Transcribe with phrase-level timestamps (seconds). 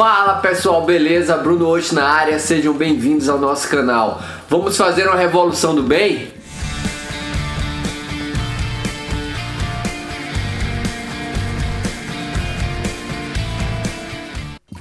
[0.00, 1.36] Fala pessoal, beleza?
[1.36, 4.18] Bruno hoje na área, sejam bem-vindos ao nosso canal.
[4.48, 6.32] Vamos fazer uma revolução do bem?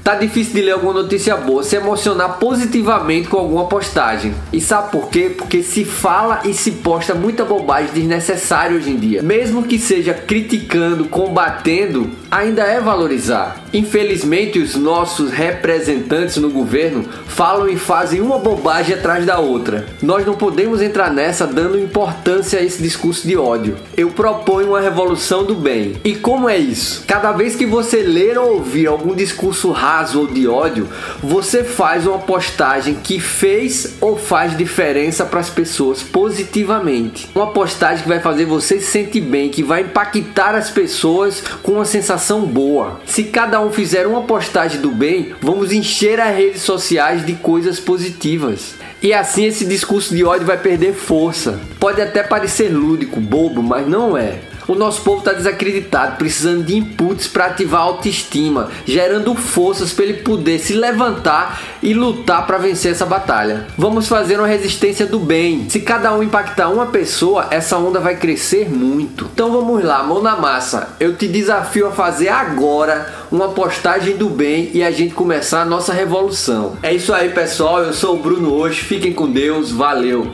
[0.09, 4.33] Tá difícil de ler alguma notícia boa, se emocionar positivamente com alguma postagem.
[4.51, 5.35] E sabe por quê?
[5.37, 9.21] Porque se fala e se posta muita bobagem desnecessária hoje em dia.
[9.21, 13.63] Mesmo que seja criticando, combatendo, ainda é valorizar.
[13.71, 19.85] Infelizmente, os nossos representantes no governo falam e fazem uma bobagem atrás da outra.
[20.01, 23.77] Nós não podemos entrar nessa dando importância a esse discurso de ódio.
[23.95, 25.97] Eu proponho uma revolução do bem.
[26.03, 27.03] E como é isso?
[27.05, 30.87] Cada vez que você ler ou ouvir algum discurso raso, raso ou de ódio,
[31.21, 37.29] você faz uma postagem que fez ou faz diferença para as pessoas positivamente.
[37.35, 41.73] Uma postagem que vai fazer você se sentir bem, que vai impactar as pessoas com
[41.73, 43.01] uma sensação boa.
[43.05, 47.79] Se cada um fizer uma postagem do bem, vamos encher as redes sociais de coisas
[47.79, 48.75] positivas.
[49.01, 51.59] E assim esse discurso de ódio vai perder força.
[51.79, 54.39] Pode até parecer lúdico, bobo, mas não é.
[54.69, 60.05] O nosso povo está desacreditado, precisando de inputs para ativar a autoestima, gerando forças para
[60.05, 63.65] ele poder se levantar e lutar para vencer essa batalha.
[63.75, 65.67] Vamos fazer uma resistência do bem.
[65.71, 69.27] Se cada um impactar uma pessoa, essa onda vai crescer muito.
[69.33, 70.89] Então vamos lá, mão na massa.
[70.99, 75.65] Eu te desafio a fazer agora uma postagem do bem e a gente começar a
[75.65, 76.77] nossa revolução.
[76.83, 77.79] É isso aí, pessoal.
[77.79, 78.81] Eu sou o Bruno hoje.
[78.81, 79.71] Fiquem com Deus.
[79.71, 80.31] Valeu.